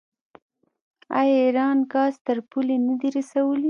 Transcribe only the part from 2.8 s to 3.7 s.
نه دی رسولی؟